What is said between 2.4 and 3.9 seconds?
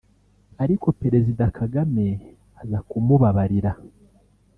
aza kumubabarira